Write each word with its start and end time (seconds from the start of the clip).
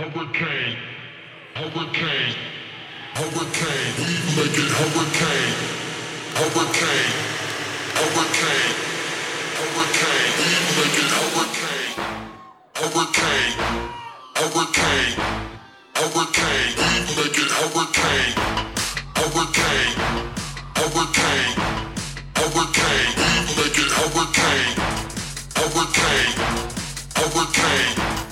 Hurricane, 0.00 0.78
hurricane, 1.54 2.34
hurricane. 3.12 3.92
We 4.00 4.16
make 4.32 4.56
it 4.56 4.72
hurricane, 4.72 5.60
hurricane, 6.40 7.12
hurricane, 8.00 8.76
hurricane. 9.60 10.32
We 10.40 10.48
make 10.72 10.96
it 10.96 11.10
hurricane, 11.20 11.92
hurricane, 12.80 13.60
hurricane, 14.40 15.20
hurricane. 16.00 16.72
We 16.80 16.96
make 17.20 17.36
it 17.36 17.50
hurricane, 17.60 18.32
hurricane, 19.20 20.00
hurricane, 20.80 21.60
hurricane. 22.40 23.12
We 23.20 23.36
make 23.52 23.76
it 23.76 23.90
hurricane, 24.00 24.80
hurricane, 25.60 26.40
hurricane, 27.20 28.29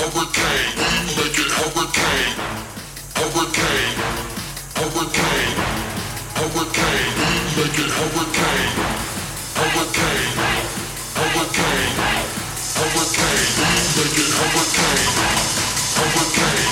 hurricane. 0.00 0.72
We 0.80 1.12
make 1.16 1.38
it 1.38 1.50
hurricane, 1.56 2.36
hurricane, 3.16 3.96
hurricane, 4.76 5.56
hurricane. 6.36 7.12
We 7.20 7.60
make 7.60 7.78
it 7.78 7.90
hurricane, 7.98 8.72
hurricane, 9.60 10.32
hurricane, 11.20 11.96
hurricane. 12.80 13.52
We 13.60 13.72
make 13.96 14.18
it 14.22 14.30
hurricane, 14.40 15.08
hurricane, 15.96 16.69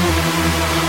Música 0.00 0.79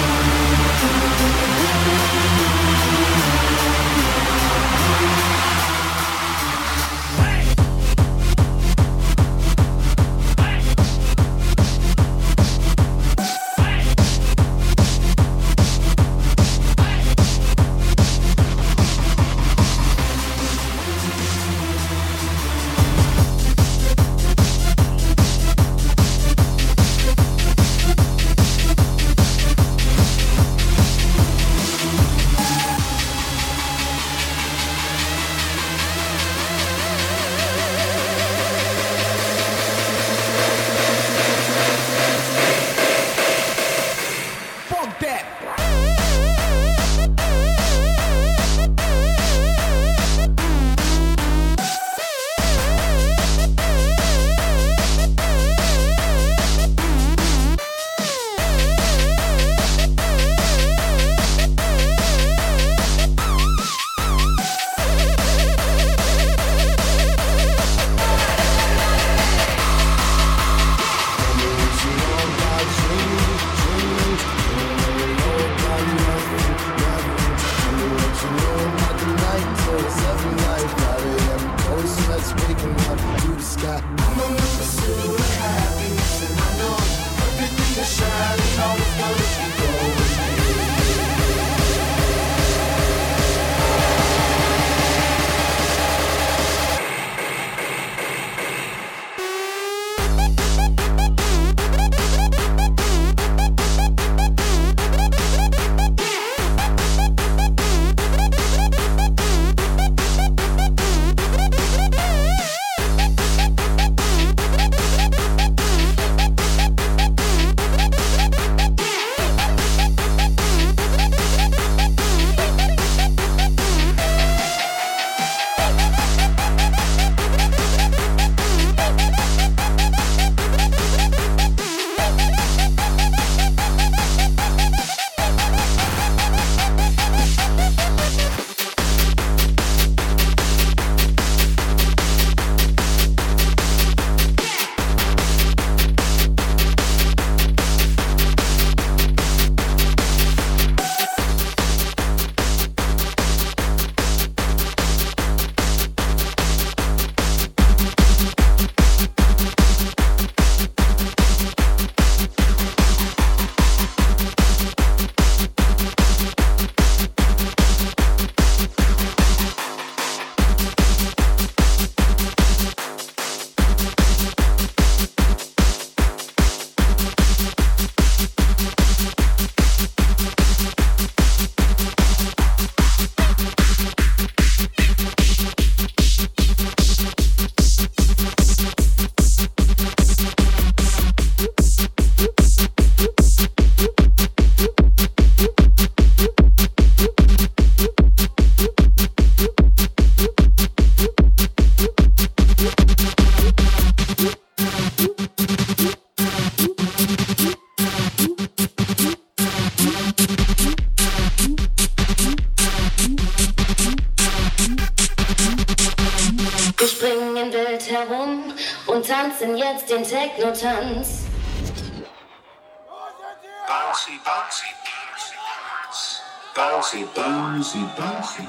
bouncy, 227.80 228.46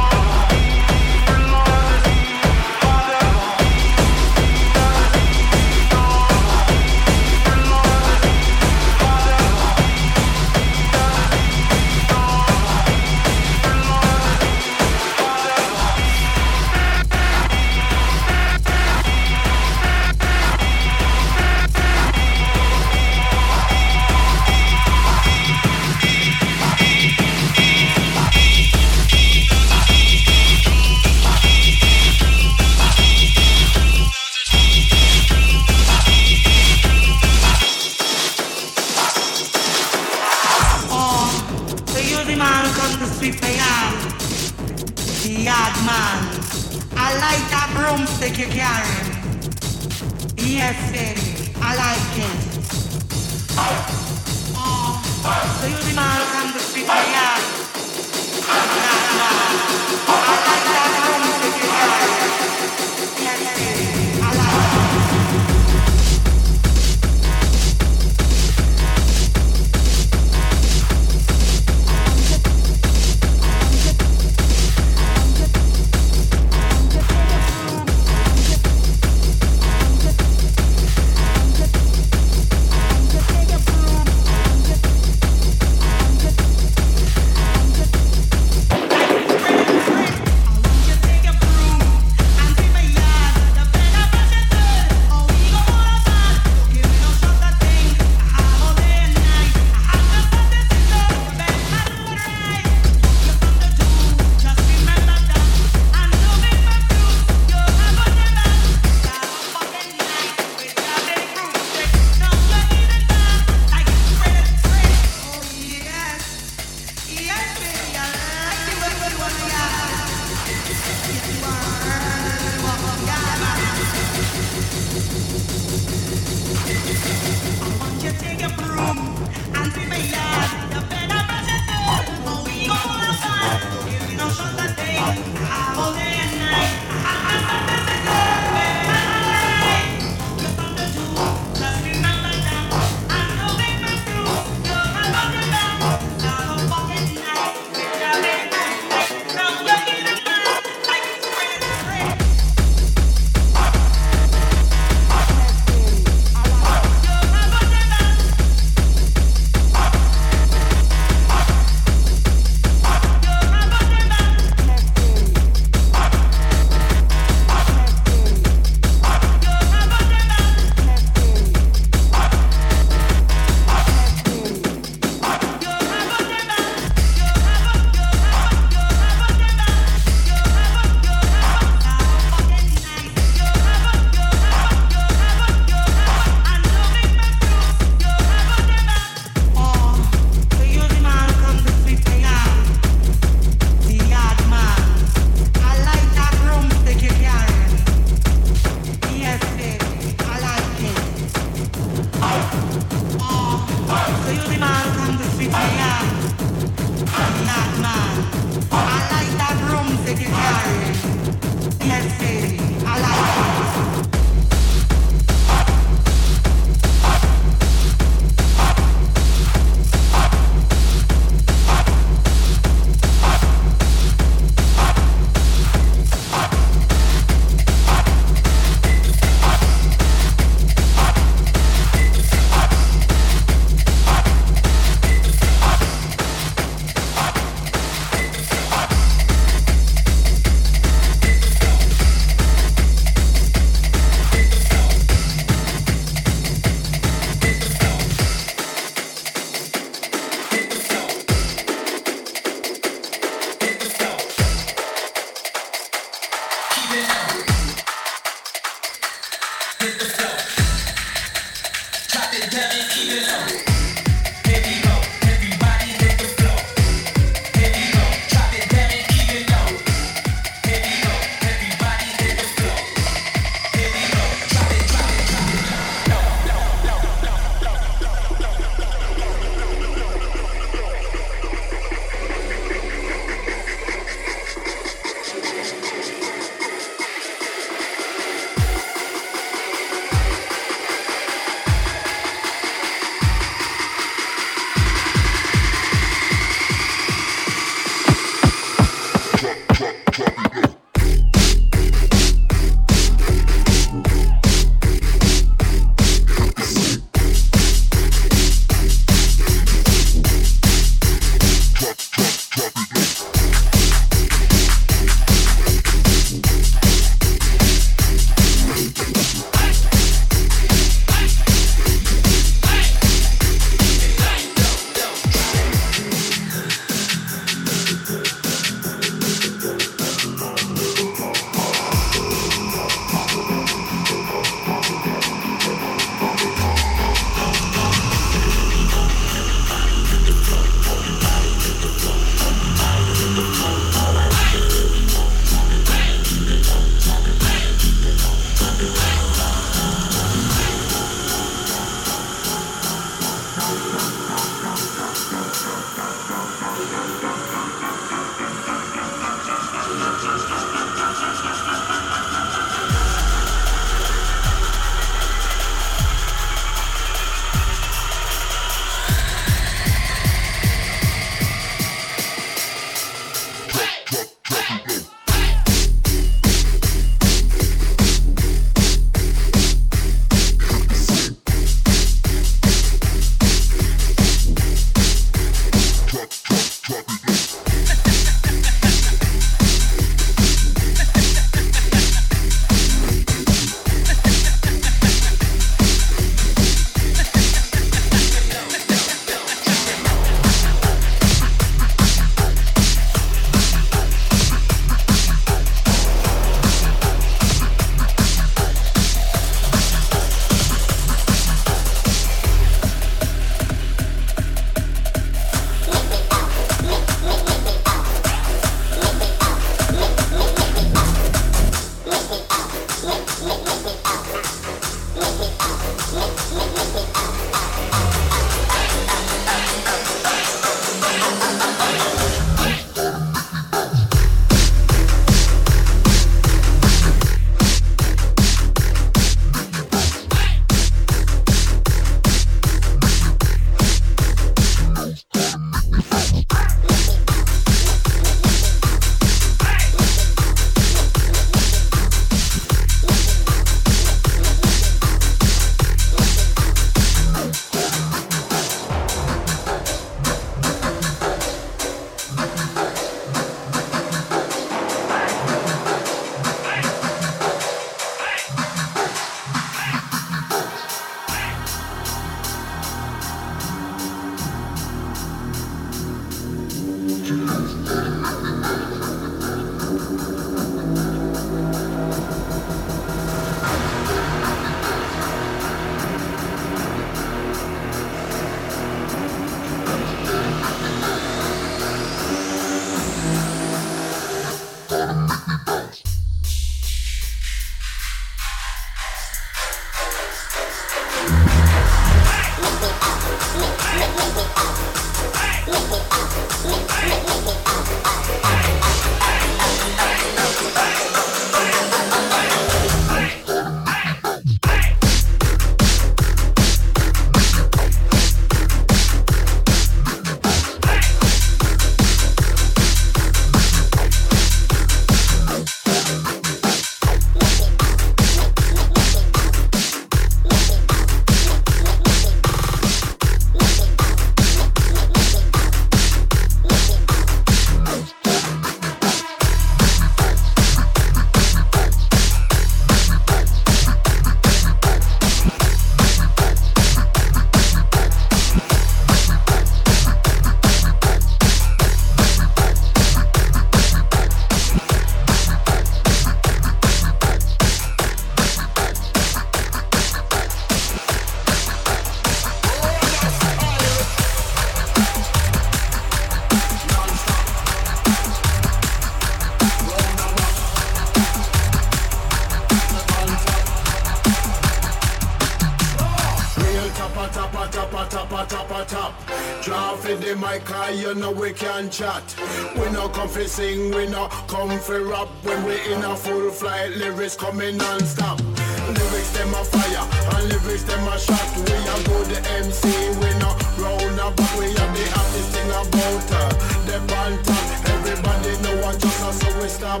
chat. 581.90 582.34
We 582.74 582.90
no 582.90 583.08
come 583.08 583.28
fi 583.28 583.44
sing, 583.44 583.90
we 583.94 584.06
no 584.06 584.28
come 584.48 584.78
fi 584.78 584.96
rap. 584.96 585.28
When 585.44 585.64
we 585.64 585.74
in 585.92 586.02
a 586.02 586.16
full 586.16 586.50
flight, 586.50 586.90
lyrics 586.96 587.36
coming 587.36 587.76
non-stop. 587.76 588.40
Lyrics 588.40 589.30
them 589.32 589.54
a 589.54 589.62
fire, 589.64 590.04
and 590.34 590.48
lyrics 590.48 590.82
them 590.82 591.06
a 591.06 591.18
shot. 591.18 591.56
We 591.56 591.74
a 591.74 591.96
go 592.06 592.24
the 592.24 592.40
MC, 592.58 592.88
we 593.20 593.30
no 593.38 593.50
round 593.78 594.18
about. 594.18 594.58
We 594.58 594.66
are 594.66 594.90
the 594.96 595.04
hottest 595.14 595.48
thing 595.54 595.70
about 595.70 596.30
her. 596.34 596.48
The 596.86 596.98
banter, 597.06 597.62
everybody 597.92 598.52
know 598.62 598.82
what 598.82 598.98
just 598.98 599.40
so 599.40 599.62
we 599.62 599.68
stop. 599.68 600.00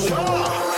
Sure. 0.00 0.75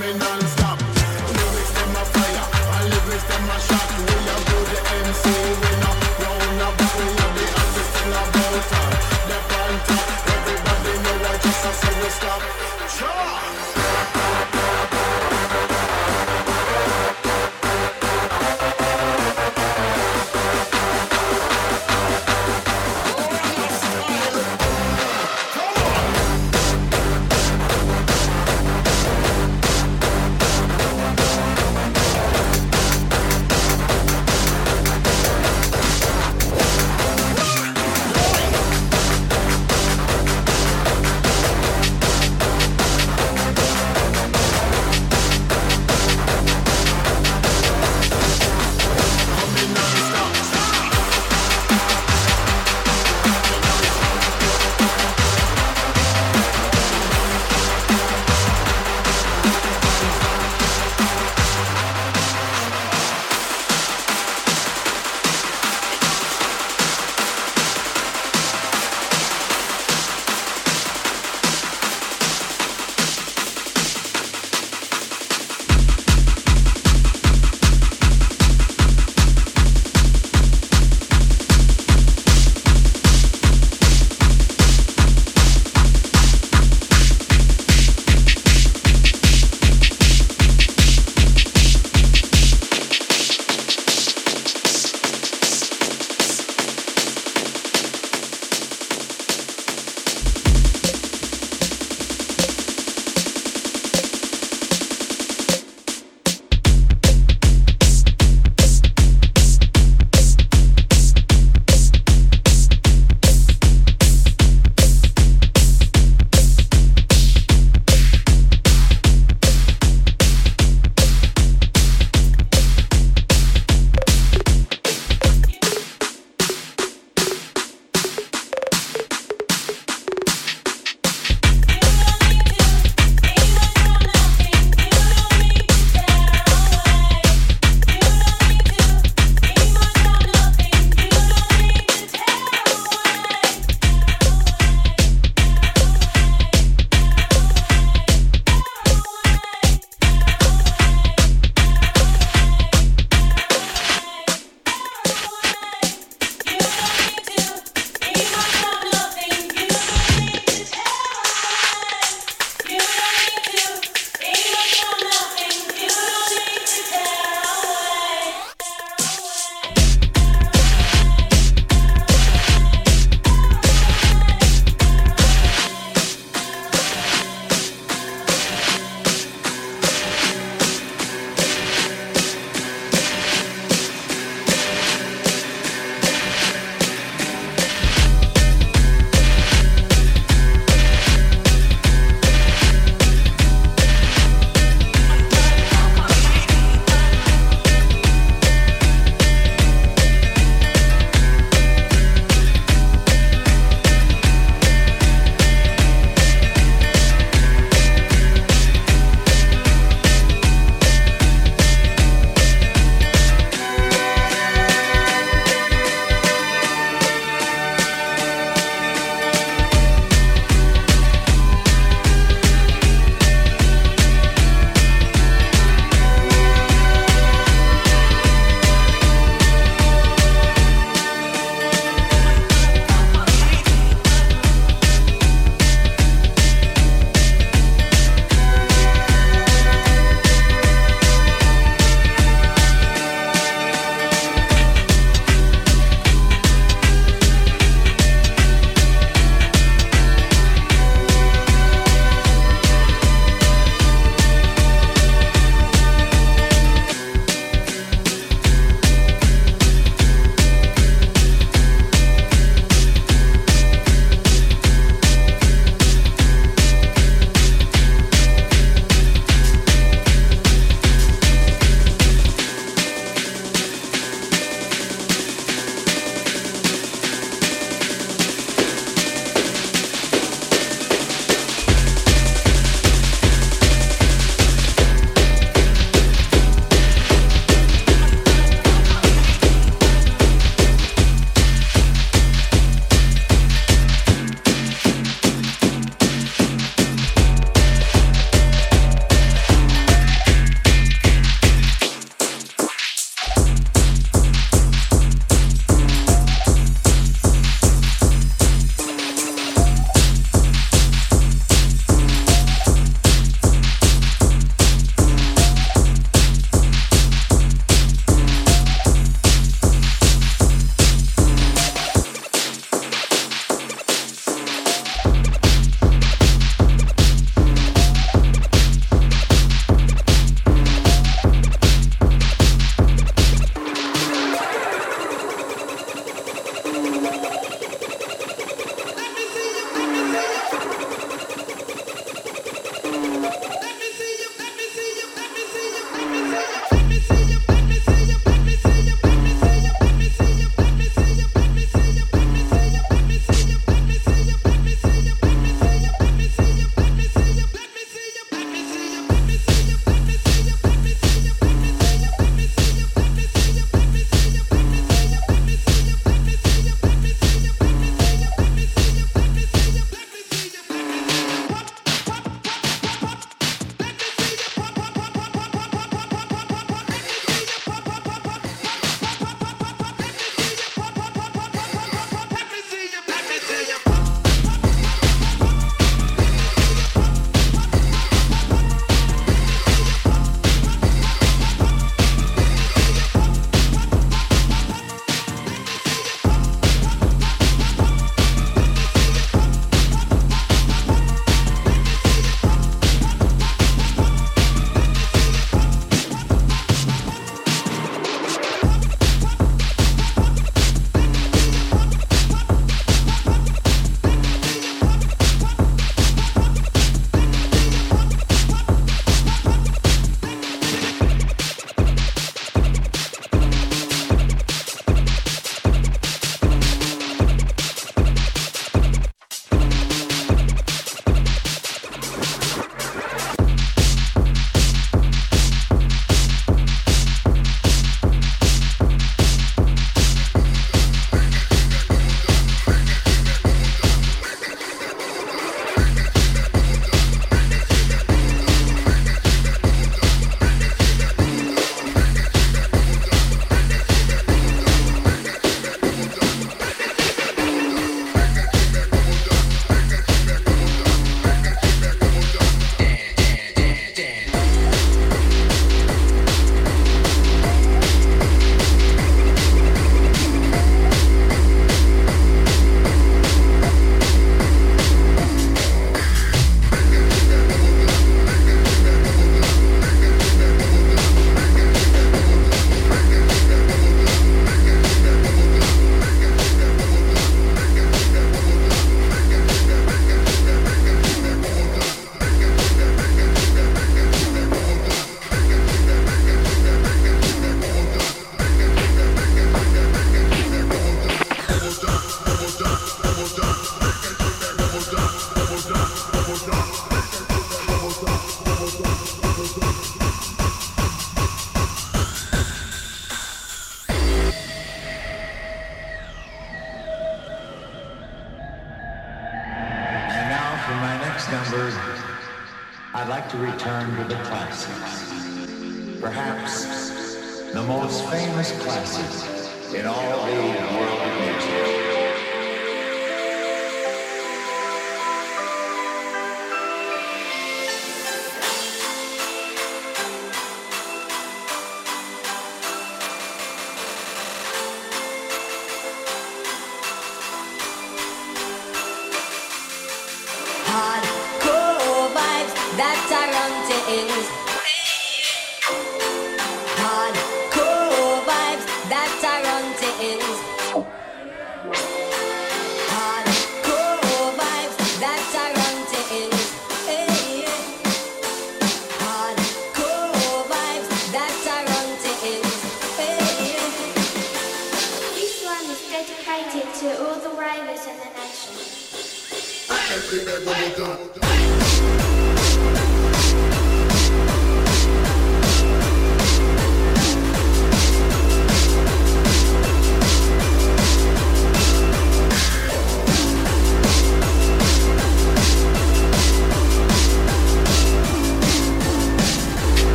Lyrics 0.00 0.53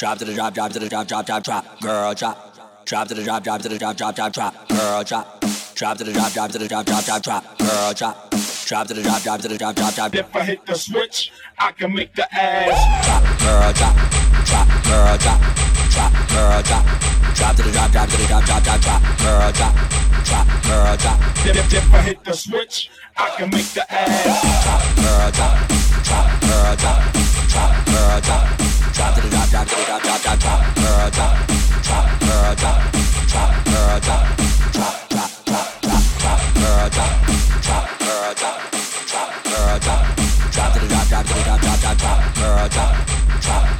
Drop 0.00 0.16
to 0.16 0.24
the 0.24 0.32
drop, 0.32 0.54
drop 0.54 0.72
to 0.72 0.78
the 0.78 0.88
drop, 0.88 1.06
drop, 1.06 1.26
drop, 1.26 1.42
drop. 1.42 1.80
Girl, 1.82 2.14
drop. 2.14 2.56
Drop 2.86 3.06
to 3.08 3.14
the 3.14 3.22
drop, 3.22 3.44
drop 3.44 3.60
to 3.60 3.68
the 3.68 3.76
drop, 3.76 3.98
drop, 3.98 4.16
drop, 4.16 4.32
drop. 4.32 4.68
Girl, 4.70 5.04
drop. 5.04 5.44
Drop 5.74 5.98
to 5.98 6.04
the 6.04 6.12
drop, 6.14 6.32
drop 6.32 6.50
to 6.52 6.58
the 6.58 6.66
drop, 6.66 6.86
drop, 6.86 7.04
drop, 7.04 7.22
drop. 7.22 7.58
Girl, 7.58 7.92
drop. 7.92 8.30
Drop 8.64 8.86
to 8.86 8.94
the 8.94 9.02
drop, 9.02 9.20
drop 9.20 9.40
to 9.42 9.48
the 9.48 9.58
drop, 9.58 9.76
drop, 9.76 9.94
drop. 9.94 10.14
If 10.14 10.34
I 10.34 10.42
hit 10.42 10.64
the 10.64 10.74
switch, 10.74 11.30
I 11.58 11.72
can 11.72 11.94
make 11.94 12.14
the 12.14 12.26
ass 12.34 13.04
drop. 13.04 13.22
Girl, 13.44 13.72
drop. 13.74 13.94
Drop, 14.48 14.68
girl, 14.88 15.18
drop. 15.18 15.40
Drop, 15.92 16.12
girl, 16.30 16.62
drop. 16.62 16.84
Drop 17.36 17.56
to 17.56 17.62
the 17.62 17.70
drop, 17.70 17.92
drop 17.92 18.08
to 18.08 18.16
the 18.16 18.26
drop, 18.26 18.44
drop, 18.46 18.62
drop, 18.62 18.80
drop. 18.80 19.02
Girl, 19.20 19.52
drop. 19.52 19.74
Drop, 20.24 20.46
girl, 20.64 20.96
drop. 20.96 21.20
If, 21.44 21.74
if 21.74 21.92
I 21.92 22.00
hit 22.00 22.24
the 22.24 22.32
switch, 22.32 22.88
I 23.18 23.28
can 23.36 23.50
make 23.50 23.68
the 23.76 23.84
ass 23.92 24.64
drop. 24.64 24.80
Girl, 24.96 25.30
drop. 25.30 25.68
Drop, 26.08 26.40
girl, 26.40 26.76
drop. 26.76 27.12
Drop, 27.52 27.84
girl, 27.84 28.20
drop. 28.22 28.59
Drop 29.00 29.14
to 29.14 29.20
the 29.22 29.30
drop, 29.30 29.48
drop 29.48 29.66
to 29.66 29.76
the 29.76 29.84
drop, 29.86 30.02
drop, 30.02 30.20
drop, 30.20 30.38
drop. 30.40 30.60
Girl, 30.76 31.10
drop, 31.10 31.48
drop, 31.80 32.20
girl, 32.20 32.54
drop, 32.54 32.80
drop, 33.32 33.64
girl, 33.64 34.00
drop, 34.00 34.24
drop, 34.36 34.84
drop, 34.84 35.30
drop, 35.46 35.70
drop, 35.80 36.04
drop, 36.20 36.40
girl, 36.52 36.90
drop, 36.90 37.14
drop, 37.64 37.86
girl, 37.98 38.34
drop, 38.36 38.60
drop, 39.08 39.30
girl, 39.48 39.78
drop. 39.80 40.04
Drop 40.52 40.72
to 40.74 40.78
the 40.80 40.86
drop, 40.86 41.08
drop 41.08 41.24
to 41.24 41.32
the 41.32 41.42
drop, 41.44 41.60
drop, 41.60 41.80
drop, 41.80 41.96
drop. 41.96 42.34
Girl, 42.34 42.68
drop, 42.68 42.68
drop, 42.68 43.08
girl, 43.08 43.40
drop, 43.40 43.79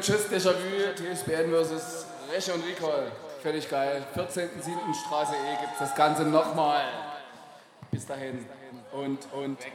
und 0.00 0.06
Tschüss, 0.06 0.30
Déjà-vu, 0.30 0.94
TSBN 0.94 1.52
vs. 1.52 2.06
Reche 2.32 2.54
und 2.54 2.64
Recall. 2.64 3.12
Völlig 3.42 3.68
geil. 3.68 4.02
14.07. 4.16 4.48
Straße 5.06 5.34
E 5.34 5.60
gibt 5.60 5.72
es 5.74 5.78
das 5.78 5.94
Ganze 5.94 6.22
nochmal. 6.22 6.84
Bis 7.90 8.06
dahin. 8.06 8.46
Und, 8.92 9.18
und. 9.32 9.62
Weg. 9.62 9.72